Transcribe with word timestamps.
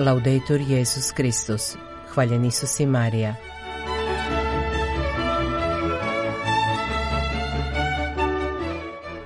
Laudetur 0.00 0.60
Jezus 0.60 1.12
Kristus. 1.12 1.76
Hvaljen 2.14 2.44
Isus 2.44 2.80
i 2.80 2.86
Marija. 2.86 3.34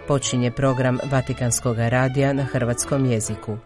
Počinje 0.08 0.50
program 0.50 0.98
Vatikanskog 1.10 1.76
radija 1.78 2.32
na 2.32 2.44
hrvatskom 2.44 3.06
jeziku. 3.06 3.56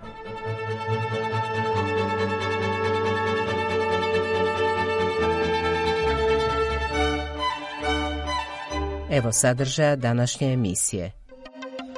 Evo 9.10 9.32
sadržaja 9.32 9.96
današnje 9.96 10.52
emisije. 10.52 11.27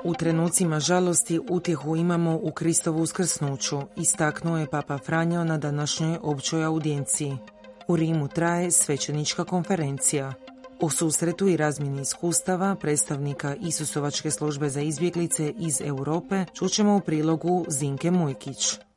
U 0.05 0.15
trenucima 0.15 0.81
žalosti 0.81 1.41
utjehu 1.49 1.97
imamo 1.97 2.39
u 2.43 2.53
Kristovu 2.53 3.03
uskrsnuću, 3.03 3.81
istaknuo 3.97 4.59
je 4.59 4.71
Papa 4.71 4.99
Franjo 4.99 5.45
na 5.45 5.59
današnjoj 5.59 6.19
općoj 6.23 6.65
audijenciji. 6.65 7.37
U 7.89 7.97
Rimu 7.97 8.29
traje 8.29 8.71
svećenička 8.71 9.45
konferencija. 9.45 10.33
U 10.81 10.91
susretu 10.91 11.49
i 11.49 11.57
razmjeni 11.57 12.03
iskustava 12.03 12.75
predstavnika 12.75 13.57
Isusovačke 13.61 14.31
službe 14.31 14.69
za 14.69 14.81
izbjeglice 14.81 15.55
iz 15.59 15.81
Europe 15.81 16.45
čućemo 16.55 16.97
u 16.97 17.01
prilogu 17.01 17.65
Zinke 17.69 18.11
Mujkić. 18.11 18.90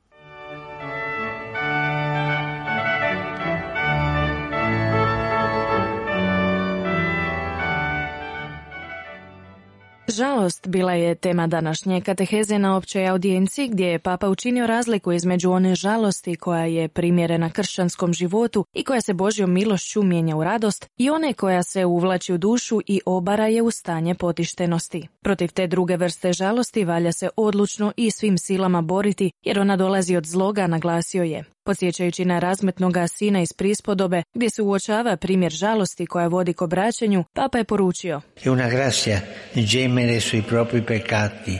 Žalost 10.44 10.68
bila 10.68 10.94
je 10.94 11.16
tema 11.16 11.48
današnje 11.48 12.02
kateheze 12.02 12.60
na 12.60 12.78
općoj 12.78 13.08
audijenciji 13.08 13.68
gdje 13.68 13.86
je 13.86 14.00
papa 14.00 14.30
učinio 14.30 14.68
razliku 14.68 15.12
između 15.12 15.52
one 15.52 15.76
žalosti 15.76 16.36
koja 16.36 16.66
je 16.66 16.88
primjerena 16.88 17.50
kršćanskom 17.50 18.14
životu 18.14 18.66
i 18.74 18.84
koja 18.84 19.02
se 19.02 19.14
Božjom 19.14 19.54
milošću 19.54 20.04
mijenja 20.04 20.36
u 20.36 20.44
radost 20.44 20.90
i 20.98 21.10
one 21.10 21.34
koja 21.34 21.64
se 21.64 21.86
uvlači 21.86 22.34
u 22.34 22.38
dušu 22.38 22.82
i 22.88 23.02
obara 23.06 23.48
je 23.48 23.62
u 23.62 23.72
stanje 23.72 24.16
potištenosti. 24.16 25.08
Protiv 25.22 25.52
te 25.52 25.68
druge 25.68 25.98
vrste 25.98 26.34
žalosti 26.34 26.86
valja 26.86 27.12
se 27.12 27.30
odlučno 27.38 27.94
i 27.98 28.12
svim 28.12 28.38
silama 28.38 28.82
boriti 28.82 29.32
jer 29.44 29.60
ona 29.60 29.76
dolazi 29.76 30.16
od 30.16 30.26
zloga, 30.26 30.68
naglasio 30.68 31.24
je. 31.24 31.44
Podsjećajući 31.66 32.26
na 32.26 32.40
razmetnoga 32.40 33.08
sina 33.08 33.42
iz 33.42 33.54
prispodobe, 33.54 34.24
gdje 34.34 34.50
se 34.50 34.62
uočava 34.62 35.18
primjer 35.18 35.52
žalosti 35.52 36.06
koja 36.06 36.28
vodi 36.28 36.54
k 36.54 36.62
obraćanju, 36.62 37.24
papa 37.34 37.58
je 37.58 37.64
poručio. 37.64 38.22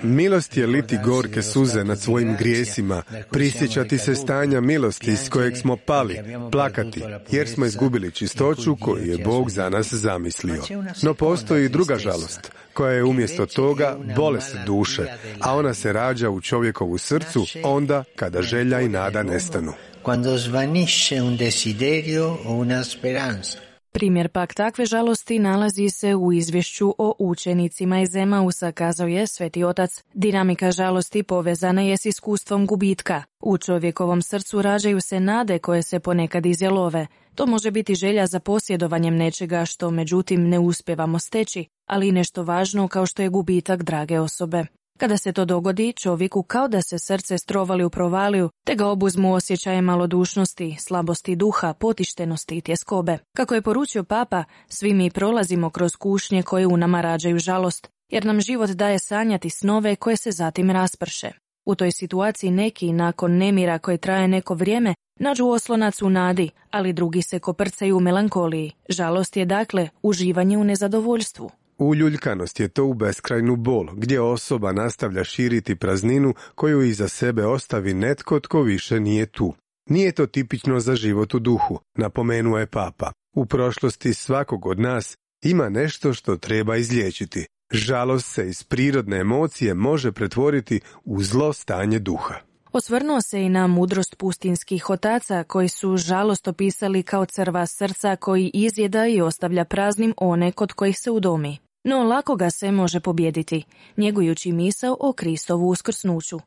Milost 0.04 0.58
je 0.58 0.68
liti 0.68 0.98
gorke 1.04 1.42
suze 1.42 1.84
nad 1.84 2.00
svojim 2.00 2.36
grijesima, 2.40 3.04
prisjećati 3.32 3.98
se 3.98 4.16
stanja 4.16 4.62
milosti 4.62 5.12
iz 5.12 5.30
kojeg 5.30 5.58
smo 5.58 5.78
pali, 5.78 6.20
plakati, 6.52 7.02
jer 7.32 7.48
smo 7.48 7.66
izgubili 7.66 8.12
čistoću 8.12 8.76
koju 8.76 9.06
je 9.06 9.18
Bog 9.18 9.50
za 9.50 9.70
nas 9.70 9.94
zamislio. 9.94 10.64
No 11.02 11.14
postoji 11.14 11.66
i 11.66 11.70
druga 11.70 11.98
žalost, 11.98 12.52
koja 12.74 12.92
je 12.92 13.04
umjesto 13.04 13.46
toga 13.46 13.98
bolest 14.16 14.56
duše, 14.66 15.06
a 15.40 15.56
ona 15.56 15.74
se 15.74 15.94
rađa 15.94 16.30
u 16.30 16.42
čovjekovu 16.42 16.98
srcu 16.98 17.46
onda 17.64 18.04
kada 18.16 18.42
želja 18.42 18.82
i 18.82 18.90
nada 18.90 19.24
nestanu 19.24 19.74
quando 20.04 20.38
svanisce 20.38 21.22
un 21.22 21.38
desiderio 21.38 22.40
o 22.46 22.52
una 22.54 22.84
speranza. 22.84 23.60
Primjer 23.94 24.30
pak 24.30 24.54
takve 24.54 24.86
žalosti 24.86 25.40
nalazi 25.40 25.90
se 25.90 26.16
u 26.16 26.34
izvješću 26.34 26.96
o 26.98 27.16
učenicima 27.20 28.02
iz 28.02 28.16
Emausa, 28.16 28.72
kazao 28.72 29.08
je 29.08 29.28
Sveti 29.28 29.64
Otac. 29.64 30.04
Dinamika 30.14 30.72
žalosti 30.72 31.24
povezana 31.24 31.82
je 31.82 31.98
s 31.98 32.06
iskustvom 32.06 32.66
gubitka. 32.66 33.24
U 33.40 33.58
čovjekovom 33.58 34.22
srcu 34.22 34.62
rađaju 34.62 35.02
se 35.02 35.20
nade 35.20 35.60
koje 35.60 35.84
se 35.84 36.00
ponekad 36.00 36.46
izjelove. 36.46 37.08
To 37.36 37.46
može 37.46 37.72
biti 37.72 37.96
želja 37.96 38.28
za 38.28 38.40
posjedovanjem 38.40 39.16
nečega 39.16 39.66
što 39.66 39.92
međutim 39.92 40.50
ne 40.50 40.60
uspjevamo 40.60 41.20
steći, 41.20 41.66
ali 41.86 42.08
i 42.08 42.12
nešto 42.12 42.44
važno 42.44 42.88
kao 42.88 43.06
što 43.06 43.22
je 43.22 43.30
gubitak 43.30 43.84
drage 43.84 44.20
osobe. 44.20 44.66
Kada 45.00 45.18
se 45.18 45.34
to 45.34 45.46
dogodi, 45.46 45.94
čovjeku 45.94 46.44
kao 46.44 46.68
da 46.68 46.82
se 46.82 47.00
srce 47.00 47.38
strovali 47.38 47.84
u 47.84 47.90
provaliju, 47.90 48.50
te 48.66 48.76
ga 48.76 48.88
obuzmu 48.88 49.34
osjećaje 49.34 49.82
malodušnosti, 49.82 50.76
slabosti 50.80 51.36
duha, 51.36 51.74
potištenosti 51.74 52.58
i 52.58 52.62
tjeskobe. 52.62 53.18
Kako 53.36 53.56
je 53.56 53.62
poručio 53.62 54.04
papa, 54.04 54.44
svi 54.68 54.94
mi 54.94 55.10
prolazimo 55.10 55.70
kroz 55.70 55.96
kušnje 55.96 56.44
koje 56.44 56.68
u 56.68 56.78
nama 56.78 57.02
rađaju 57.02 57.40
žalost, 57.40 57.90
jer 58.10 58.26
nam 58.26 58.42
život 58.42 58.70
daje 58.70 59.00
sanjati 59.00 59.50
snove 59.50 59.96
koje 59.96 60.18
se 60.18 60.32
zatim 60.32 60.72
rasprše. 60.72 61.32
U 61.66 61.76
toj 61.76 61.92
situaciji 61.92 62.52
neki, 62.52 62.92
nakon 62.92 63.38
nemira 63.38 63.80
koji 63.80 63.98
traje 63.98 64.28
neko 64.28 64.54
vrijeme, 64.54 64.96
nađu 65.20 65.48
oslonac 65.48 66.02
u 66.02 66.10
nadi, 66.10 66.50
ali 66.72 66.94
drugi 66.94 67.22
se 67.22 67.40
koprcaju 67.40 67.98
u 67.98 68.00
melankoliji. 68.00 68.72
Žalost 68.90 69.38
je 69.38 69.46
dakle 69.46 69.90
uživanje 70.02 70.58
u 70.58 70.64
nezadovoljstvu. 70.64 71.52
Uljuljkanost 71.78 72.60
je 72.60 72.68
to 72.68 72.86
u 72.86 72.94
beskrajnu 72.94 73.56
bol, 73.56 73.90
gdje 73.94 74.22
osoba 74.22 74.72
nastavlja 74.72 75.24
širiti 75.24 75.76
prazninu 75.76 76.34
koju 76.56 76.82
iza 76.82 77.08
sebe 77.08 77.46
ostavi 77.46 77.94
netko 77.94 78.40
tko 78.40 78.62
više 78.62 79.00
nije 79.00 79.26
tu. 79.26 79.54
Nije 79.90 80.12
to 80.12 80.26
tipično 80.26 80.80
za 80.80 80.96
život 80.96 81.34
u 81.34 81.40
duhu, 81.40 81.80
napomenuo 81.98 82.58
je 82.58 82.68
papa. 82.68 83.12
U 83.36 83.46
prošlosti 83.46 84.14
svakog 84.14 84.66
od 84.66 84.80
nas 84.80 85.18
ima 85.44 85.70
nešto 85.70 86.14
što 86.14 86.38
treba 86.38 86.78
izliječiti. 86.78 87.46
Žalost 87.72 88.34
se 88.34 88.50
iz 88.50 88.64
prirodne 88.64 89.18
emocije 89.18 89.74
može 89.74 90.12
pretvoriti 90.12 90.80
u 91.04 91.24
zlo 91.24 91.54
stanje 91.54 92.00
duha. 92.00 92.53
Osvrnuo 92.74 93.22
se 93.22 93.44
i 93.44 93.50
na 93.50 93.68
mudrost 93.68 94.18
pustinskih 94.18 94.90
otaca 94.90 95.44
koji 95.44 95.70
su 95.70 95.98
žalost 95.98 96.48
opisali 96.48 97.04
kao 97.04 97.26
crva 97.26 97.66
srca 97.66 98.16
koji 98.16 98.52
izjeda 98.54 99.08
i 99.08 99.22
ostavlja 99.22 99.66
praznim 99.66 100.14
one 100.18 100.52
kod 100.52 100.74
kojih 100.74 101.00
se 101.00 101.12
udomi. 101.12 101.58
No 101.84 102.04
lako 102.04 102.36
ga 102.36 102.50
se 102.50 102.72
može 102.72 103.00
pobjediti, 103.00 103.64
njegujući 103.98 104.52
misao 104.52 104.98
o 105.00 105.14
Kristovu 105.14 105.70
uskrsnuću. 105.70 106.40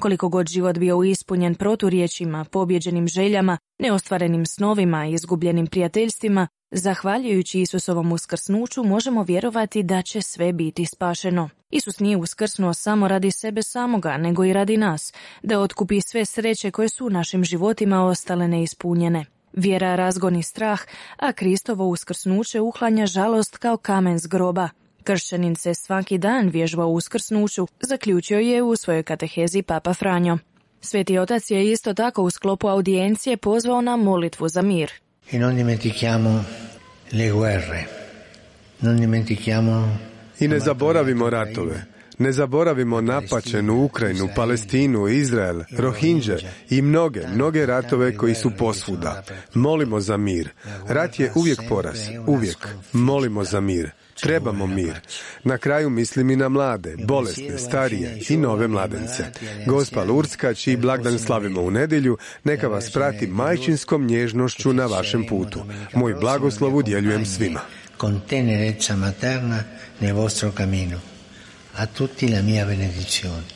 Koliko 0.00 0.28
god 0.28 0.46
život 0.46 0.78
bio 0.78 1.02
ispunjen 1.02 1.54
proturječima, 1.54 2.44
pobjeđenim 2.44 3.08
željama, 3.08 3.58
neostvarenim 3.78 4.46
snovima 4.46 5.06
i 5.06 5.12
izgubljenim 5.12 5.66
prijateljstvima, 5.66 6.48
zahvaljujući 6.74 7.60
Isusovom 7.60 8.12
uskrsnuću 8.12 8.84
možemo 8.84 9.22
vjerovati 9.22 9.82
da 9.82 10.02
će 10.02 10.22
sve 10.22 10.52
biti 10.52 10.86
spašeno. 10.86 11.50
Isus 11.70 11.98
nije 11.98 12.16
uskrsnuo 12.16 12.74
samo 12.74 13.08
radi 13.08 13.30
sebe 13.30 13.62
samoga, 13.62 14.16
nego 14.16 14.44
i 14.44 14.52
radi 14.52 14.76
nas, 14.76 15.12
da 15.42 15.60
otkupi 15.60 16.00
sve 16.00 16.24
sreće 16.24 16.70
koje 16.70 16.88
su 16.88 17.06
u 17.06 17.10
našim 17.10 17.44
životima 17.44 18.04
ostale 18.04 18.48
neispunjene. 18.48 19.24
Vjera 19.52 19.96
razgoni 19.96 20.42
strah, 20.42 20.80
a 21.16 21.32
Kristovo 21.32 21.88
uskrsnuće 21.88 22.60
uhlanja 22.60 23.06
žalost 23.06 23.56
kao 23.56 23.76
kamen 23.76 24.18
z 24.18 24.26
groba. 24.26 24.68
Kršćanin 25.04 25.56
se 25.56 25.74
svaki 25.74 26.18
dan 26.18 26.48
vježba 26.48 26.86
uskrsnuću, 26.86 27.66
zaključio 27.80 28.38
je 28.38 28.62
u 28.62 28.76
svojoj 28.76 29.02
katehezi 29.02 29.62
Papa 29.62 29.94
Franjo. 29.94 30.38
Sveti 30.80 31.18
otac 31.18 31.50
je 31.50 31.72
isto 31.72 31.94
tako 31.94 32.22
u 32.22 32.30
sklopu 32.30 32.68
audijencije 32.68 33.36
pozvao 33.36 33.80
na 33.80 33.96
molitvu 33.96 34.48
za 34.48 34.62
mir. 34.62 35.03
I 35.30 35.38
non 35.38 35.54
dimentichiamo 35.54 36.44
le 37.08 37.30
guerre. 37.30 37.88
Non 38.78 38.96
dimentichiamo 38.96 39.98
I 40.38 40.48
ne 40.48 40.58
zaboravimo 40.58 41.28
ratove. 41.28 41.86
Ne 42.18 42.32
zaboravimo 42.32 43.00
napačenu 43.00 43.84
Ukrajinu, 43.84 44.28
Palestinu, 44.36 45.08
Izrael, 45.08 45.62
Rohinđe 45.78 46.36
i 46.70 46.82
mnoge, 46.82 47.26
mnoge 47.34 47.66
ratove 47.66 48.16
koji 48.16 48.34
su 48.34 48.50
posvuda. 48.58 49.22
Molimo 49.54 50.00
za 50.00 50.16
mir. 50.16 50.48
Rat 50.88 51.20
je 51.20 51.32
uvijek 51.34 51.58
poraz, 51.68 51.98
uvijek. 52.26 52.68
Molimo 52.92 53.44
za 53.44 53.60
mir. 53.60 53.90
Trebamo 54.20 54.66
mir. 54.66 55.00
Na 55.44 55.58
kraju 55.58 55.90
mislim 55.90 56.30
i 56.30 56.36
na 56.36 56.48
mlade, 56.48 56.96
bolesne, 56.96 57.58
starije 57.58 58.20
i 58.28 58.36
nove 58.36 58.68
mladence. 58.68 59.24
Gospa 59.66 60.04
Lurska, 60.04 60.54
čiji 60.54 60.76
blagdan 60.76 61.18
slavimo 61.18 61.62
u 61.62 61.70
nedjelju, 61.70 62.18
neka 62.44 62.68
vas 62.68 62.92
prati 62.92 63.26
majčinskom 63.26 64.06
nježnošću 64.06 64.72
na 64.72 64.86
vašem 64.86 65.26
putu. 65.26 65.60
Moj 65.94 66.14
blagoslov 66.14 66.76
udjeljujem 66.76 67.26
svima. 67.26 67.60
materna 68.96 69.64
nel 70.00 70.16
vostro 70.16 70.52
cammino. 70.56 71.00
A 71.76 71.86
tutti 71.86 72.28
la 72.28 72.42
mia 72.42 72.64
benedizione. 72.64 73.53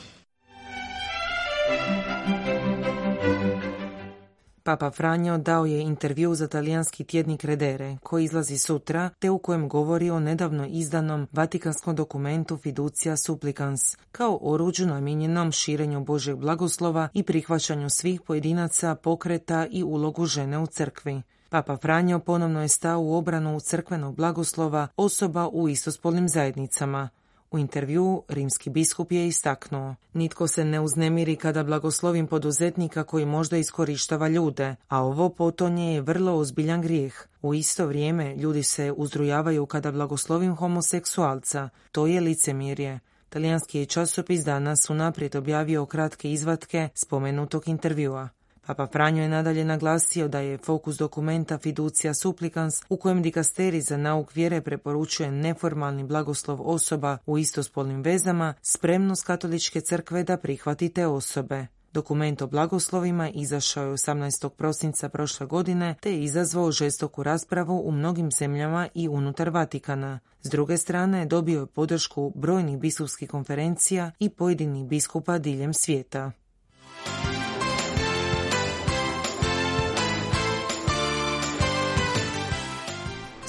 Papa 4.69 4.91
Franjo 4.91 5.39
dao 5.39 5.67
je 5.67 5.81
intervju 5.81 6.35
za 6.35 6.49
talijanski 6.49 7.05
tjednik 7.05 7.45
Redere, 7.45 7.97
koji 8.03 8.25
izlazi 8.25 8.59
sutra, 8.59 9.11
te 9.19 9.31
u 9.31 9.39
kojem 9.39 9.69
govori 9.69 10.11
o 10.11 10.21
nedavno 10.21 10.67
izdanom 10.67 11.29
vatikanskom 11.33 11.97
dokumentu 11.97 12.57
Fiducia 12.57 13.17
Supplicans, 13.17 13.97
kao 14.13 14.39
oruđu 14.43 14.87
namijenjenom 14.87 15.53
širenju 15.53 16.05
Božeg 16.05 16.37
blagoslova 16.37 17.09
i 17.15 17.23
prihvaćanju 17.23 17.91
svih 17.91 18.21
pojedinaca, 18.21 18.95
pokreta 18.95 19.67
i 19.71 19.83
ulogu 19.83 20.27
žene 20.27 20.59
u 20.59 20.67
crkvi. 20.67 21.23
Papa 21.49 21.77
Franjo 21.77 22.19
ponovno 22.19 22.63
je 22.63 22.69
stao 22.69 23.01
u 23.01 23.15
obranu 23.15 23.61
crkvenog 23.61 24.17
blagoslova 24.17 24.89
osoba 24.97 25.49
u 25.49 25.69
istospolnim 25.69 26.29
zajednicama. 26.29 27.09
U 27.51 27.59
intervju 27.59 28.23
rimski 28.29 28.71
biskup 28.71 29.13
je 29.13 29.27
istaknuo, 29.27 29.95
nitko 30.13 30.47
se 30.49 30.65
ne 30.65 30.81
uznemiri 30.81 31.37
kada 31.37 31.65
blagoslovim 31.65 32.27
poduzetnika 32.27 33.05
koji 33.05 33.27
možda 33.27 33.57
iskorištava 33.57 34.29
ljude, 34.29 34.77
a 34.89 35.03
ovo 35.03 35.29
potonje 35.29 35.95
je 35.95 36.01
vrlo 36.01 36.35
ozbiljan 36.35 36.83
grijeh. 36.83 37.27
U 37.43 37.55
isto 37.55 37.87
vrijeme 37.87 38.37
ljudi 38.37 38.63
se 38.63 38.93
uzdrujavaju 38.97 39.67
kada 39.67 39.93
blagoslovim 39.93 40.57
homoseksualca, 40.57 41.69
to 41.93 42.07
je 42.07 42.21
licemirje. 42.21 43.01
Talijanski 43.29 43.79
je 43.79 43.87
časopis 43.87 44.45
danas 44.45 44.91
unaprijed 44.91 45.37
objavio 45.37 45.87
kratke 45.87 46.33
izvatke 46.33 46.89
spomenutog 46.95 47.69
intervjua. 47.69 48.29
Papa 48.69 48.87
Franjo 48.87 49.23
je 49.23 49.29
nadalje 49.29 49.65
naglasio 49.65 50.29
da 50.29 50.41
je 50.41 50.59
fokus 50.59 50.97
dokumenta 50.97 51.59
Fiducija 51.59 52.15
Supplicans 52.15 52.75
u 52.89 52.97
kojem 52.97 53.23
dikasteri 53.23 53.81
za 53.81 53.97
nauk 53.97 54.35
vjere 54.35 54.61
preporučuje 54.61 55.31
neformalni 55.31 56.05
blagoslov 56.05 56.71
osoba 56.71 57.19
u 57.27 57.39
istospolnim 57.39 58.03
vezama, 58.03 58.55
spremnost 58.63 59.25
katoličke 59.25 59.81
crkve 59.81 60.25
da 60.25 60.37
prihvati 60.37 60.89
te 60.89 61.07
osobe. 61.07 61.67
Dokument 61.93 62.43
o 62.43 62.47
blagoslovima 62.47 63.29
izašao 63.29 63.85
je 63.85 63.93
18. 63.93 64.49
prosinca 64.49 65.09
prošle 65.09 65.47
godine 65.47 65.95
te 66.01 66.13
je 66.13 66.25
izazvao 66.25 66.73
žestoku 66.73 67.23
raspravu 67.23 67.83
u 67.85 67.93
mnogim 67.93 68.31
zemljama 68.31 68.89
i 68.95 69.09
unutar 69.09 69.51
Vatikana. 69.51 70.21
S 70.43 70.51
druge 70.51 70.77
strane 70.77 71.27
dobio 71.27 71.61
je 71.61 71.67
podršku 71.67 72.33
brojnih 72.35 72.79
biskupskih 72.79 73.31
konferencija 73.31 74.11
i 74.19 74.31
pojedinih 74.31 74.87
biskupa 74.87 75.39
diljem 75.39 75.75
svijeta. 75.75 76.33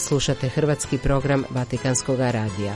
Slušate 0.10 0.50
hrvatski 0.50 0.98
program 0.98 1.44
Vatikanskog 1.50 2.20
radija. 2.20 2.74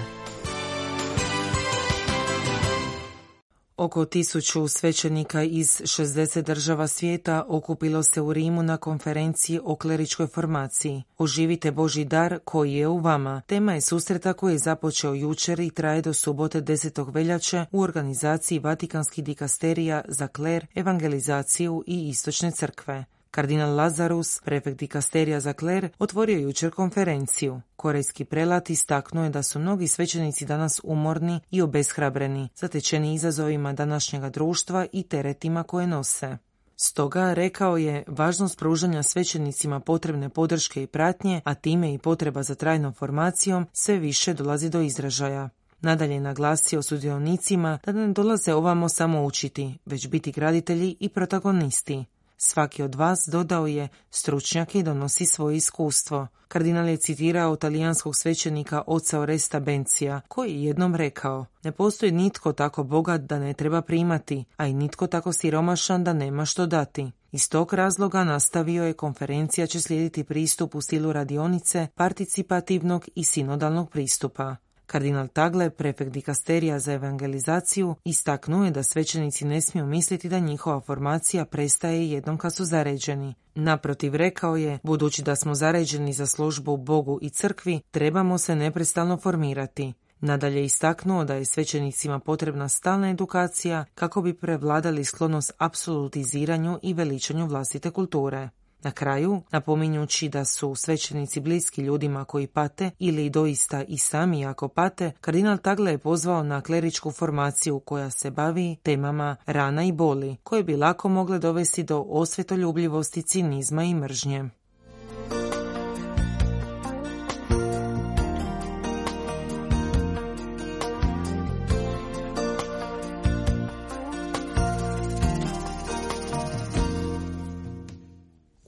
Oko 3.78 4.06
tisuću 4.06 4.68
svećenika 4.68 5.44
iz 5.44 5.82
60 5.82 6.42
država 6.42 6.88
svijeta 6.88 7.46
okupilo 7.48 8.04
se 8.04 8.22
u 8.22 8.34
Rimu 8.34 8.64
na 8.64 8.78
konferenciji 8.78 9.60
o 9.64 9.76
kleričkoj 9.76 10.28
formaciji. 10.28 11.04
Oživite 11.18 11.72
Boži 11.72 12.06
dar 12.06 12.40
koji 12.46 12.74
je 12.74 12.88
u 12.88 12.98
vama. 12.98 13.42
Tema 13.48 13.74
je 13.74 13.82
susreta 13.82 14.34
koji 14.34 14.54
je 14.54 14.58
započeo 14.58 15.14
jučer 15.14 15.60
i 15.60 15.70
traje 15.70 16.02
do 16.02 16.14
subote 16.14 16.62
10. 16.62 17.14
veljače 17.14 17.66
u 17.72 17.82
organizaciji 17.82 18.60
Vatikanskih 18.60 19.24
dikasterija 19.24 20.02
za 20.08 20.28
kler, 20.28 20.68
evangelizaciju 20.76 21.84
i 21.88 22.10
istočne 22.10 22.52
crkve. 22.52 23.06
Kardinal 23.36 23.76
Lazarus, 23.76 24.40
prefekt 24.46 24.78
dikasterija 24.78 25.40
za 25.40 25.54
kler, 25.54 25.90
otvorio 26.00 26.40
jučer 26.40 26.72
konferenciju. 26.72 27.62
Korejski 27.76 28.26
prelat 28.26 28.70
istaknuo 28.70 29.24
je 29.24 29.30
da 29.30 29.44
su 29.44 29.60
mnogi 29.60 29.88
svećenici 29.88 30.46
danas 30.46 30.82
umorni 30.84 31.40
i 31.52 31.62
obeshrabreni, 31.62 32.50
zatečeni 32.56 33.14
izazovima 33.14 33.74
današnjega 33.74 34.30
društva 34.30 34.86
i 34.92 35.04
teretima 35.04 35.64
koje 35.64 35.88
nose. 35.88 36.38
Stoga, 36.76 37.34
rekao 37.34 37.78
je, 37.78 38.04
važnost 38.08 38.60
pružanja 38.60 39.04
svećenicima 39.04 39.80
potrebne 39.80 40.30
podrške 40.30 40.84
i 40.84 40.88
pratnje, 40.88 41.42
a 41.46 41.54
time 41.54 41.94
i 41.94 41.98
potreba 41.98 42.44
za 42.44 42.56
trajnom 42.56 42.94
formacijom, 42.94 43.68
sve 43.74 43.98
više 43.98 44.34
dolazi 44.34 44.70
do 44.70 44.82
izražaja. 44.82 45.50
Nadalje 45.82 46.14
je 46.14 46.22
naglasio 46.22 46.82
sudionicima 46.82 47.80
da 47.86 47.92
ne 47.92 48.14
dolaze 48.14 48.54
ovamo 48.54 48.90
samo 48.90 49.26
učiti, 49.26 49.78
već 49.86 50.08
biti 50.08 50.32
graditelji 50.32 50.96
i 51.00 51.10
protagonisti. 51.10 52.06
Svaki 52.38 52.84
od 52.84 52.96
vas, 52.96 53.30
dodao 53.32 53.68
je, 53.68 53.88
stručnjak 54.10 54.76
i 54.76 54.84
donosi 54.84 55.26
svoje 55.26 55.58
iskustvo. 55.58 56.28
Kardinal 56.48 56.88
je 56.90 56.98
citirao 56.98 57.56
talijanskog 57.56 58.16
svećenika 58.16 58.82
oca 58.88 59.20
Oresta 59.20 59.60
Bencija, 59.60 60.22
koji 60.28 60.52
je 60.54 60.64
jednom 60.64 60.96
rekao, 60.96 61.46
ne 61.64 61.72
postoji 61.72 62.12
nitko 62.12 62.54
tako 62.54 62.84
bogat 62.84 63.22
da 63.22 63.40
ne 63.40 63.54
treba 63.54 63.82
primati, 63.82 64.46
a 64.58 64.68
i 64.68 64.74
nitko 64.74 65.08
tako 65.08 65.34
siromašan 65.34 66.04
da 66.04 66.14
nema 66.14 66.46
što 66.46 66.66
dati. 66.66 67.12
Iz 67.32 67.50
tog 67.50 67.74
razloga 67.74 68.24
nastavio 68.24 68.84
je 68.84 68.94
konferencija 68.94 69.68
će 69.68 69.82
slijediti 69.82 70.24
pristup 70.24 70.76
u 70.76 70.82
stilu 70.82 71.14
radionice, 71.14 71.88
participativnog 71.96 73.06
i 73.16 73.24
sinodalnog 73.24 73.90
pristupa. 73.90 74.56
Kardinal 74.86 75.28
Tagle, 75.28 75.70
prefekt 75.70 76.12
dikasterija 76.12 76.80
za 76.80 76.94
evangelizaciju, 76.94 77.96
istaknuo 78.04 78.66
je 78.66 78.72
da 78.72 78.84
svećenici 78.84 79.46
ne 79.46 79.62
smiju 79.62 79.86
misliti 79.86 80.30
da 80.30 80.40
njihova 80.40 80.82
formacija 80.82 81.46
prestaje 81.46 82.12
jednom 82.12 82.38
kad 82.38 82.56
su 82.56 82.66
zaređeni. 82.66 83.34
Naprotiv, 83.56 84.16
rekao 84.16 84.56
je, 84.56 84.80
budući 84.84 85.24
da 85.24 85.36
smo 85.36 85.56
zaređeni 85.56 86.14
za 86.14 86.26
službu 86.26 86.78
Bogu 86.78 87.20
i 87.22 87.30
crkvi, 87.30 87.82
trebamo 87.92 88.38
se 88.38 88.56
neprestalno 88.56 89.18
formirati. 89.18 89.94
Nadalje 90.20 90.66
istaknuo 90.66 91.26
da 91.26 91.34
je 91.34 91.46
svećenicima 91.46 92.20
potrebna 92.20 92.70
stalna 92.70 93.10
edukacija 93.10 93.86
kako 93.96 94.22
bi 94.22 94.34
prevladali 94.34 95.04
sklonost 95.04 95.52
apsolutiziranju 95.58 96.80
i 96.82 96.94
veličanju 96.94 97.48
vlastite 97.48 97.92
kulture. 97.92 98.50
Na 98.84 98.92
kraju, 98.92 99.42
napominjući 99.52 100.30
da 100.30 100.46
su 100.46 100.76
svećenici 100.76 101.40
bliski 101.40 101.82
ljudima 101.82 102.26
koji 102.26 102.48
pate 102.48 102.92
ili 103.00 103.30
doista 103.30 103.84
i 103.84 103.98
sami 103.98 104.46
ako 104.46 104.68
pate, 104.68 105.12
kardinal 105.22 105.58
Tagle 105.58 105.92
je 105.92 105.98
pozvao 105.98 106.44
na 106.44 106.62
kleričku 106.62 107.12
formaciju 107.12 107.80
koja 107.80 108.10
se 108.10 108.32
bavi 108.32 108.76
temama 108.84 109.36
rana 109.46 109.84
i 109.84 109.92
boli, 109.92 110.36
koje 110.44 110.64
bi 110.64 110.76
lako 110.76 111.10
mogle 111.10 111.40
dovesti 111.40 111.84
do 111.84 112.06
osvetoljubljivosti, 112.10 113.22
cinizma 113.22 113.84
i 113.84 113.94
mržnje. 113.94 114.50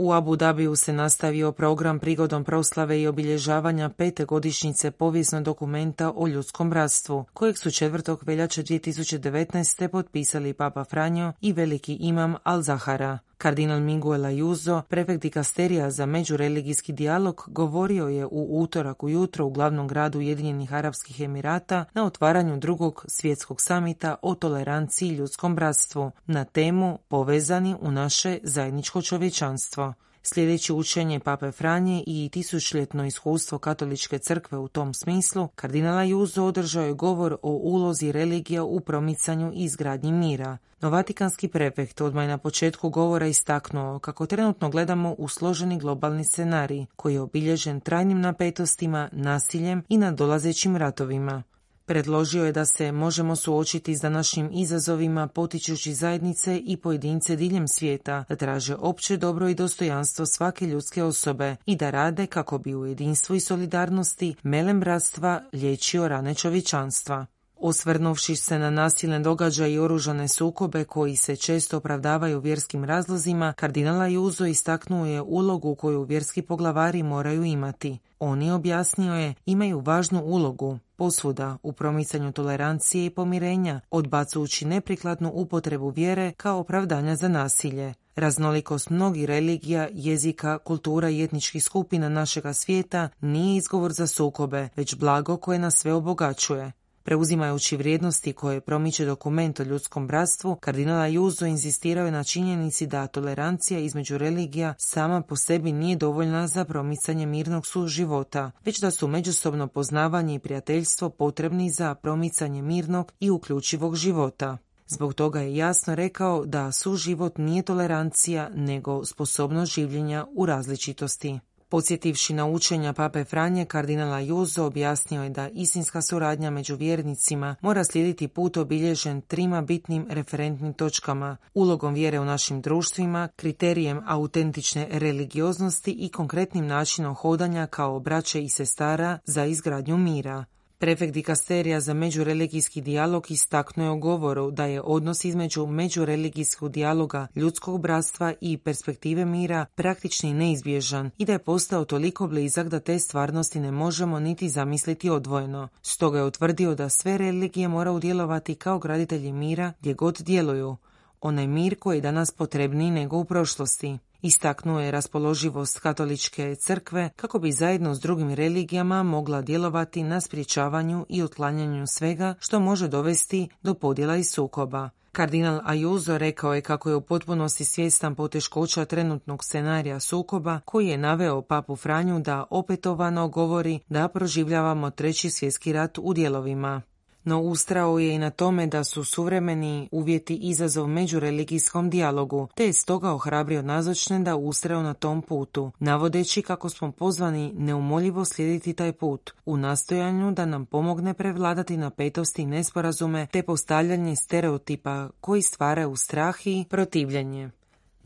U 0.06 0.14
Abu 0.14 0.36
Dhabiju 0.36 0.76
se 0.76 0.94
nastavio 0.94 1.52
program 1.52 2.00
prigodom 2.00 2.44
proslave 2.44 3.02
i 3.02 3.08
obilježavanja 3.08 3.90
pete 3.90 4.26
godišnjice 4.26 4.92
povijesnog 4.92 5.44
dokumenta 5.44 6.14
o 6.16 6.28
ljudskom 6.28 6.70
bratstvu, 6.70 7.26
kojeg 7.34 7.58
su 7.58 7.70
4. 7.70 8.18
veljače 8.26 8.64
2019. 8.64 9.88
potpisali 9.88 10.54
Papa 10.54 10.84
Franjo 10.84 11.34
i 11.42 11.54
veliki 11.54 11.94
imam 11.96 12.36
Al-Zahara. 12.44 13.18
Kardinal 13.38 13.80
Miguel 13.80 14.26
Ayuso, 14.26 14.82
prefekt 14.90 15.22
dikasterija 15.22 15.92
za 15.92 16.06
međureligijski 16.06 16.94
dijalog, 16.94 17.44
govorio 17.48 18.08
je 18.08 18.26
u 18.26 18.62
utorak 18.62 19.04
ujutro 19.04 19.46
u 19.46 19.50
glavnom 19.50 19.88
gradu 19.88 20.20
Ujedinjenih 20.20 20.74
Arapskih 20.74 21.22
Emirata 21.22 21.86
na 21.94 22.06
otvaranju 22.06 22.58
drugog 22.58 23.06
svjetskog 23.08 23.62
samita 23.62 24.16
o 24.22 24.36
toleranciji 24.36 25.10
i 25.10 25.16
ljudskom 25.16 25.56
bratstvu 25.56 26.12
na 26.26 26.46
temu 26.46 27.00
povezani 27.08 27.76
u 27.82 27.92
naše 27.92 28.40
zajedničko 28.44 29.02
čovječanstvo. 29.02 29.94
Sljedeći 30.28 30.74
učenje 30.74 31.20
Pape 31.20 31.52
Franje 31.52 32.04
i 32.08 32.30
tisućljetno 32.34 33.06
iskustvo 33.06 33.58
katoličke 33.58 34.20
crkve 34.20 34.58
u 34.58 34.68
tom 34.68 34.94
smislu, 34.94 35.48
kardinala 35.48 36.04
Juzo 36.04 36.44
održao 36.44 36.86
je 36.86 36.94
govor 36.94 37.38
o 37.42 37.50
ulozi 37.52 38.12
religija 38.12 38.64
u 38.64 38.80
promicanju 38.80 39.52
i 39.54 39.64
izgradnji 39.64 40.12
mira. 40.12 40.58
No 40.82 40.90
Vatikanski 40.90 41.48
prefekt 41.48 42.02
odmah 42.02 42.28
na 42.28 42.38
početku 42.38 42.90
govora 42.90 43.28
istaknuo 43.28 44.00
kako 44.00 44.26
trenutno 44.26 44.70
gledamo 44.70 45.16
u 45.18 45.28
složeni 45.28 45.80
globalni 45.80 46.24
scenarij 46.24 46.86
koji 46.96 47.14
je 47.14 47.22
obilježen 47.22 47.80
trajnim 47.80 48.22
napetostima, 48.22 49.10
nasiljem 49.12 49.84
i 49.90 49.98
nadolazećim 49.98 50.76
ratovima. 50.78 51.44
Predložio 51.88 52.46
je 52.46 52.52
da 52.52 52.66
se 52.66 52.92
možemo 52.92 53.36
suočiti 53.36 53.96
s 53.96 54.02
današnjim 54.02 54.50
izazovima 54.54 55.28
potičući 55.28 55.94
zajednice 55.94 56.58
i 56.58 56.78
pojedince 56.78 57.36
diljem 57.36 57.68
svijeta, 57.68 58.24
da 58.30 58.36
traže 58.36 58.76
opće 58.76 59.18
dobro 59.18 59.50
i 59.50 59.56
dostojanstvo 59.56 60.26
svake 60.26 60.66
ljudske 60.68 61.04
osobe 61.04 61.56
i 61.66 61.76
da 61.76 61.90
rade 61.90 62.28
kako 62.28 62.58
bi 62.58 62.76
u 62.76 62.86
jedinstvu 62.86 63.36
i 63.36 63.40
solidarnosti 63.40 64.36
melem 64.44 64.80
bratstva 64.80 65.44
liječio 65.54 66.08
rane 66.08 66.36
čovječanstva. 66.36 67.26
Osvrnuvši 67.58 68.36
se 68.36 68.60
na 68.60 68.70
nasilne 68.70 69.20
događaje 69.20 69.74
i 69.74 69.80
oružane 69.80 70.28
sukobe 70.28 70.84
koji 70.84 71.16
se 71.16 71.36
često 71.36 71.78
opravdavaju 71.78 72.40
vjerskim 72.40 72.84
razlozima, 72.84 73.54
kardinala 73.54 74.08
Juzo 74.08 74.46
istaknuo 74.46 75.06
je 75.06 75.22
ulogu 75.22 75.76
koju 75.76 76.04
vjerski 76.04 76.42
poglavari 76.42 77.04
moraju 77.04 77.44
imati. 77.44 78.00
Oni, 78.20 78.52
objasnio 78.52 79.14
je, 79.14 79.34
imaju 79.46 79.80
važnu 79.80 80.22
ulogu, 80.24 80.80
posvuda 80.96 81.58
u 81.64 81.72
promicanju 81.72 82.32
tolerancije 82.32 83.06
i 83.06 83.10
pomirenja, 83.10 83.82
odbacujući 83.92 84.66
neprikladnu 84.66 85.32
upotrebu 85.34 85.90
vjere 85.90 86.32
kao 86.38 86.60
opravdanja 86.60 87.16
za 87.16 87.28
nasilje. 87.28 87.94
Raznolikost 88.16 88.90
mnogih 88.90 89.26
religija, 89.26 89.88
jezika, 89.92 90.58
kultura 90.58 91.10
i 91.10 91.24
etničkih 91.24 91.64
skupina 91.64 92.10
našega 92.10 92.54
svijeta 92.54 93.10
nije 93.22 93.58
izgovor 93.58 93.92
za 93.94 94.08
sukobe, 94.08 94.70
već 94.76 94.96
blago 94.96 95.38
koje 95.38 95.60
nas 95.60 95.76
sve 95.76 95.94
obogaćuje. 95.94 96.72
Preuzimajući 97.06 97.78
vrijednosti 97.78 98.34
koje 98.34 98.62
promiče 98.62 99.06
dokument 99.06 99.60
o 99.60 99.64
ljudskom 99.64 100.08
bratstvu, 100.08 100.56
kardinala 100.56 101.08
Juzo 101.08 101.46
insistirao 101.46 102.06
je 102.06 102.12
na 102.12 102.24
činjenici 102.24 102.88
da 102.88 103.08
tolerancija 103.08 103.80
između 103.80 104.18
religija 104.18 104.74
sama 104.78 105.22
po 105.22 105.36
sebi 105.36 105.72
nije 105.72 105.96
dovoljna 105.96 106.48
za 106.48 106.66
promicanje 106.66 107.26
mirnog 107.26 107.68
suživota, 107.68 108.52
već 108.64 108.80
da 108.80 108.92
su 108.92 109.08
međusobno 109.08 109.68
poznavanje 109.68 110.36
i 110.36 110.40
prijateljstvo 110.40 111.10
potrebni 111.10 111.70
za 111.70 111.96
promicanje 111.96 112.62
mirnog 112.62 113.12
i 113.20 113.30
uključivog 113.30 113.96
života. 113.96 114.58
Zbog 114.88 115.14
toga 115.14 115.42
je 115.42 115.56
jasno 115.56 115.96
rekao 115.96 116.46
da 116.46 116.72
suživot 116.72 117.38
nije 117.38 117.64
tolerancija, 117.64 118.50
nego 118.56 119.06
sposobnost 119.06 119.74
življenja 119.74 120.26
u 120.36 120.46
različitosti. 120.46 121.40
Podsjetivši 121.76 122.34
na 122.34 122.46
učenja 122.46 122.94
Pape 122.94 123.24
Franje, 123.24 123.66
kardinala 123.66 124.20
Juzo 124.20 124.66
objasnio 124.66 125.24
je 125.24 125.30
da 125.30 125.50
istinska 125.50 126.02
suradnja 126.02 126.50
među 126.50 126.76
vjernicima 126.76 127.56
mora 127.62 127.84
slijediti 127.84 128.28
put 128.28 128.58
obilježen 128.58 129.22
trima 129.22 129.62
bitnim 129.62 130.08
referentnim 130.10 130.74
točkama, 130.74 131.38
ulogom 131.54 131.94
vjere 131.94 132.20
u 132.20 132.26
našim 132.26 132.62
društvima, 132.62 133.30
kriterijem 133.36 134.02
autentične 134.06 134.88
religioznosti 134.92 135.92
i 135.92 136.10
konkretnim 136.10 136.68
načinom 136.68 137.16
hodanja 137.16 137.68
kao 137.68 138.00
braće 138.00 138.44
i 138.44 138.50
sestara 138.50 139.20
za 139.26 139.46
izgradnju 139.46 139.98
mira. 139.98 140.46
Prefekt 140.78 141.14
dikasterija 141.14 141.80
za 141.80 141.94
međureligijski 141.94 142.82
dijalog 142.82 143.32
istaknuo 143.32 143.86
je 143.86 143.92
u 143.92 144.00
govoru 144.00 144.52
da 144.52 144.66
je 144.66 144.82
odnos 144.82 145.26
između 145.26 145.66
međureligijskog 145.66 146.72
dijaloga 146.72 147.28
ljudskog 147.36 147.82
bratstva 147.82 148.34
i 148.42 148.58
perspektive 148.58 149.26
mira 149.26 149.66
praktični 149.76 150.34
neizbježan 150.34 151.10
i 151.18 151.26
da 151.26 151.32
je 151.32 151.40
postao 151.40 151.86
toliko 151.86 152.28
blizak 152.28 152.68
da 152.68 152.80
te 152.80 153.00
stvarnosti 153.00 153.60
ne 153.60 153.72
možemo 153.72 154.20
niti 154.20 154.50
zamisliti 154.50 155.10
odvojeno. 155.10 155.68
Stoga 155.82 156.18
je 156.18 156.26
utvrdio 156.26 156.76
da 156.76 156.90
sve 156.90 157.18
religije 157.18 157.68
moraju 157.68 158.00
djelovati 158.00 158.56
kao 158.56 158.80
graditelji 158.80 159.32
mira 159.32 159.74
gdje 159.80 159.94
god 159.94 160.18
djeluju. 160.20 160.78
Onaj 161.22 161.48
mir 161.48 161.80
koji 161.80 161.98
je 161.98 162.02
danas 162.02 162.32
potrebniji 162.32 162.92
nego 162.92 163.18
u 163.18 163.26
prošlosti. 163.26 163.98
Istaknuo 164.26 164.80
je 164.80 164.92
raspoloživost 164.92 165.80
katoličke 165.80 166.56
crkve 166.56 167.10
kako 167.16 167.40
bi 167.40 167.52
zajedno 167.52 167.96
s 167.96 168.00
drugim 168.00 168.34
religijama 168.34 169.04
mogla 169.04 169.42
djelovati 169.42 170.04
na 170.04 170.22
sprječavanju 170.22 171.06
i 171.10 171.24
otklanjanju 171.24 171.88
svega 171.88 172.36
što 172.40 172.60
može 172.60 172.88
dovesti 172.88 173.50
do 173.64 173.74
podjela 173.74 174.16
i 174.16 174.24
sukoba. 174.24 174.90
Kardinal 175.12 175.62
Ajuzo 175.64 176.18
rekao 176.18 176.54
je 176.54 176.62
kako 176.62 176.90
je 176.90 176.96
u 176.96 177.02
potpunosti 177.02 177.66
svjestan 177.66 178.16
poteškoća 178.16 178.86
trenutnog 178.86 179.44
scenarija 179.44 180.00
sukoba 180.00 180.60
koji 180.66 180.88
je 180.88 180.98
naveo 180.98 181.42
papu 181.42 181.76
Franju 181.76 182.20
da 182.20 182.46
opetovano 182.50 183.28
govori 183.28 183.80
da 183.90 184.08
proživljavamo 184.08 184.90
treći 184.90 185.30
svjetski 185.30 185.74
rat 185.74 185.98
u 186.02 186.14
dijelovima 186.14 186.82
no 187.26 187.42
ustrao 187.42 188.00
je 188.00 188.16
i 188.16 188.18
na 188.18 188.30
tome 188.30 188.68
da 188.68 188.84
su 188.84 189.04
suvremeni 189.04 189.90
uvjeti 189.92 190.36
izazov 190.36 190.88
međureligijskom 190.88 191.90
dijalogu, 191.90 192.48
te 192.56 192.66
je 192.66 192.74
stoga 192.74 193.14
ohrabrio 193.14 193.62
nazočne 193.62 194.20
da 194.20 194.36
ustrao 194.36 194.82
na 194.82 194.94
tom 194.94 195.22
putu, 195.22 195.72
navodeći 195.80 196.42
kako 196.42 196.70
smo 196.70 196.92
pozvani 196.92 197.54
neumoljivo 197.58 198.26
slijediti 198.26 198.74
taj 198.74 198.92
put, 198.92 199.32
u 199.46 199.58
nastojanju 199.58 200.32
da 200.32 200.46
nam 200.46 200.66
pomogne 200.66 201.14
prevladati 201.14 201.78
napetosti 201.78 202.42
i 202.42 202.46
nesporazume 202.46 203.28
te 203.32 203.44
postavljanje 203.44 204.16
stereotipa 204.16 205.10
koji 205.22 205.42
stvaraju 205.42 205.96
strah 205.96 206.48
i 206.48 206.66
protivljenje. 206.70 207.50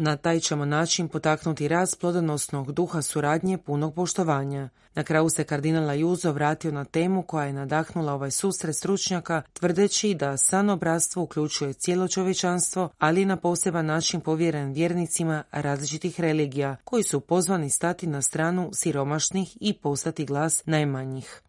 Na 0.02 0.18
taj 0.18 0.40
ćemo 0.40 0.66
način 0.66 1.08
potaknuti 1.08 1.68
rast 1.68 2.00
plodonosnog 2.00 2.72
duha 2.72 3.02
suradnje 3.02 3.58
punog 3.58 3.96
poštovanja. 3.96 4.70
Na 4.96 5.04
kraju 5.04 5.30
se 5.30 5.44
kardinala 5.44 5.94
Juzo 5.94 6.32
vratio 6.32 6.72
na 6.72 6.86
temu 6.86 7.24
koja 7.24 7.46
je 7.46 7.54
nadahnula 7.54 8.14
ovaj 8.14 8.32
susret 8.32 8.76
stručnjaka, 8.76 9.42
tvrdeći 9.54 10.14
da 10.14 10.38
sanobratstvo 10.38 11.24
uključuje 11.24 11.74
cijelo 11.74 12.08
čovječanstvo, 12.08 12.90
ali 12.98 13.26
na 13.26 13.36
poseban 13.36 13.86
način 13.86 14.22
povjeren 14.22 14.74
vjernicima 14.74 15.44
različitih 15.52 16.20
religija, 16.20 16.76
koji 16.84 17.04
su 17.04 17.20
pozvani 17.20 17.70
stati 17.70 18.08
na 18.08 18.22
stranu 18.22 18.70
siromašnih 18.74 19.58
i 19.62 19.74
postati 19.74 20.26
glas 20.26 20.64
najmanjih. 20.66 21.42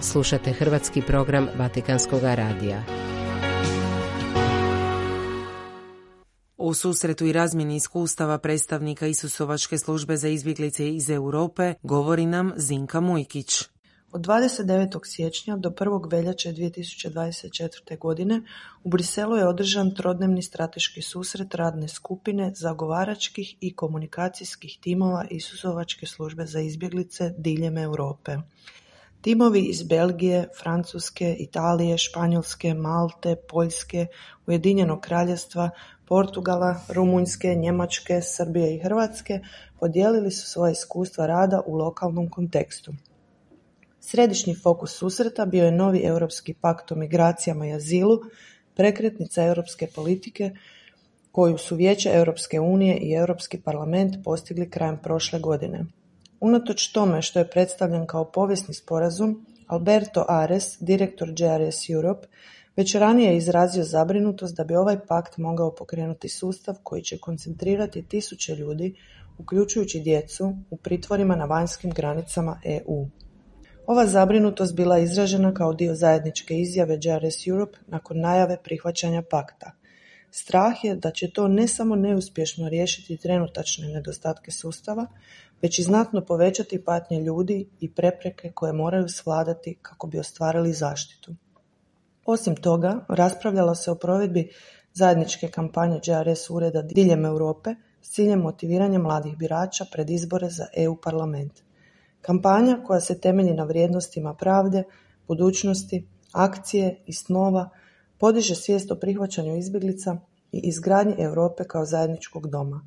Slušate 0.00 0.52
hrvatski 0.52 1.02
program 1.02 1.48
Vatikanskog 1.58 2.20
radija. 2.22 2.82
U 6.58 6.74
susretu 6.74 7.26
i 7.26 7.32
razmjeni 7.32 7.76
iskustava 7.76 8.38
predstavnika 8.38 9.06
Isusovačke 9.06 9.78
službe 9.78 10.16
za 10.16 10.28
izbjeglice 10.28 10.94
iz 10.94 11.10
Europe 11.10 11.74
govori 11.82 12.26
nam 12.26 12.52
Zinka 12.56 13.00
Mujkić. 13.00 13.62
Od 14.12 14.20
29. 14.20 14.98
siječnja 15.04 15.56
do 15.56 15.70
1. 15.70 16.10
veljače 16.10 16.52
2024. 16.52 17.98
godine 17.98 18.42
u 18.84 18.88
Briselu 18.88 19.36
je 19.36 19.48
održan 19.48 19.94
trodnevni 19.94 20.42
strateški 20.42 21.02
susret 21.02 21.54
radne 21.54 21.88
skupine 21.88 22.52
zagovaračkih 22.54 23.56
i 23.60 23.74
komunikacijskih 23.74 24.78
timova 24.80 25.24
Isusovačke 25.30 26.06
službe 26.06 26.46
za 26.46 26.60
izbjeglice 26.60 27.34
diljem 27.38 27.78
Europe. 27.78 28.36
Timovi 29.20 29.60
iz 29.60 29.82
Belgije, 29.82 30.48
Francuske, 30.62 31.36
Italije, 31.38 31.98
Španjolske, 31.98 32.74
Malte, 32.74 33.36
Poljske, 33.48 34.06
Ujedinjenog 34.46 35.00
kraljevstva, 35.00 35.70
Portugala, 36.08 36.80
Rumunjske, 36.88 37.54
Njemačke, 37.54 38.20
Srbije 38.22 38.74
i 38.74 38.78
Hrvatske 38.78 39.40
podijelili 39.80 40.30
su 40.30 40.46
svoja 40.46 40.72
iskustva 40.72 41.26
rada 41.26 41.62
u 41.66 41.76
lokalnom 41.76 42.30
kontekstu. 42.30 42.94
Središnji 44.00 44.54
fokus 44.54 44.98
susreta 44.98 45.46
bio 45.46 45.64
je 45.64 45.72
novi 45.72 46.00
Europski 46.04 46.54
pakt 46.54 46.92
o 46.92 46.94
migracijama 46.94 47.66
i 47.66 47.72
azilu, 47.72 48.18
prekretnica 48.74 49.44
europske 49.44 49.86
politike 49.94 50.50
koju 51.32 51.58
su 51.58 51.76
Vijeće 51.76 52.10
Europske 52.14 52.60
unije 52.60 52.96
i 52.96 53.12
Europski 53.12 53.60
parlament 53.60 54.16
postigli 54.24 54.70
krajem 54.70 54.98
prošle 55.02 55.40
godine. 55.40 55.84
Unatoč 56.40 56.88
tome 56.92 57.22
što 57.22 57.38
je 57.38 57.50
predstavljen 57.50 58.06
kao 58.06 58.24
povijesni 58.24 58.74
sporazum, 58.74 59.46
Alberto 59.66 60.24
Ares, 60.28 60.76
direktor 60.80 61.28
JRS 61.28 61.90
Europe, 61.90 62.26
već 62.76 62.94
ranije 62.94 63.30
je 63.30 63.36
izrazio 63.36 63.84
zabrinutost 63.84 64.56
da 64.56 64.64
bi 64.64 64.76
ovaj 64.76 64.98
pakt 65.06 65.36
mogao 65.36 65.74
pokrenuti 65.74 66.28
sustav 66.28 66.74
koji 66.82 67.02
će 67.02 67.18
koncentrirati 67.18 68.08
tisuće 68.08 68.54
ljudi, 68.54 68.94
uključujući 69.38 70.00
djecu, 70.00 70.56
u 70.70 70.76
pritvorima 70.76 71.36
na 71.36 71.44
vanjskim 71.44 71.90
granicama 71.90 72.60
EU. 72.64 73.06
Ova 73.86 74.06
zabrinutost 74.06 74.74
bila 74.74 74.98
izražena 74.98 75.54
kao 75.54 75.72
dio 75.72 75.94
zajedničke 75.94 76.60
izjave 76.60 76.94
JRS 76.94 77.46
Europe 77.46 77.78
nakon 77.86 78.20
najave 78.20 78.56
prihvaćanja 78.64 79.22
pakta. 79.30 79.70
Strah 80.30 80.84
je 80.84 80.96
da 80.96 81.10
će 81.10 81.30
to 81.30 81.48
ne 81.48 81.68
samo 81.68 81.96
neuspješno 81.96 82.68
riješiti 82.68 83.16
trenutačne 83.16 83.88
nedostatke 83.88 84.50
sustava, 84.50 85.06
već 85.62 85.78
i 85.78 85.82
znatno 85.82 86.24
povećati 86.24 86.84
patnje 86.84 87.20
ljudi 87.20 87.68
i 87.80 87.92
prepreke 87.92 88.52
koje 88.52 88.72
moraju 88.72 89.08
svladati 89.08 89.78
kako 89.82 90.06
bi 90.06 90.18
ostvarili 90.18 90.72
zaštitu. 90.72 91.34
Osim 92.26 92.56
toga, 92.56 93.04
raspravljalo 93.08 93.74
se 93.74 93.90
o 93.90 93.94
provedbi 93.94 94.48
zajedničke 94.92 95.48
kampanje 95.48 96.00
JRS 96.04 96.50
ureda 96.50 96.82
diljem 96.82 97.24
Europe 97.24 97.74
s 98.02 98.10
ciljem 98.10 98.40
motiviranja 98.40 98.98
mladih 98.98 99.36
birača 99.36 99.84
pred 99.92 100.10
izbore 100.10 100.50
za 100.50 100.66
EU 100.76 100.96
parlament. 100.96 101.52
Kampanja 102.20 102.78
koja 102.86 103.00
se 103.00 103.20
temelji 103.20 103.54
na 103.54 103.64
vrijednostima 103.64 104.34
pravde, 104.34 104.82
budućnosti, 105.28 106.08
akcije 106.32 107.02
i 107.06 107.12
snova 107.12 107.68
podiže 108.18 108.54
svijest 108.54 108.90
o 108.90 108.96
prihvaćanju 108.96 109.56
izbjeglica 109.56 110.16
i 110.52 110.58
izgradnji 110.58 111.14
Europe 111.18 111.64
kao 111.64 111.84
zajedničkog 111.84 112.50
doma. 112.50 112.80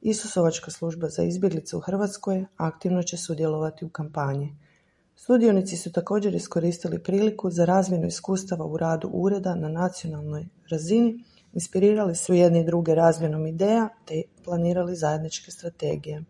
Isusovačka 0.00 0.70
služba 0.70 1.08
za 1.08 1.22
izbjeglice 1.22 1.76
u 1.76 1.80
Hrvatskoj 1.80 2.44
aktivno 2.56 3.02
će 3.02 3.16
sudjelovati 3.16 3.84
u 3.84 3.88
kampanji. 3.88 4.56
Sudionici 5.26 5.76
su 5.76 5.92
također 5.92 6.34
iskoristili 6.34 7.02
priliku 7.02 7.50
za 7.50 7.64
razmjenu 7.64 8.06
iskustava 8.06 8.64
u 8.64 8.76
radu 8.76 9.10
ureda 9.12 9.54
na 9.54 9.68
nacionalnoj 9.68 10.46
razini, 10.70 11.24
inspirirali 11.52 12.14
su 12.14 12.34
jedni 12.34 12.64
druge 12.64 12.94
razmjenom 12.94 13.46
ideja 13.46 13.88
te 14.04 14.22
planirali 14.44 14.96
zajedničke 14.96 15.50
strategije. 15.50 16.24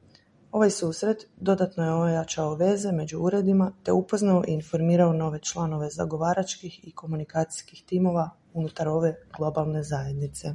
Ovaj 0.52 0.70
susret 0.70 1.26
dodatno 1.36 1.84
je 1.84 1.94
ojačao 1.94 2.54
veze 2.54 2.92
među 2.92 3.18
uredima 3.18 3.72
te 3.82 3.92
upoznao 3.92 4.44
i 4.48 4.52
informirao 4.52 5.12
nove 5.12 5.38
članove 5.38 5.90
zagovaračkih 5.90 6.88
i 6.88 6.92
komunikacijskih 6.92 7.82
timova 7.86 8.30
unutar 8.54 8.88
ove 8.88 9.14
globalne 9.36 9.82
zajednice. 9.82 10.54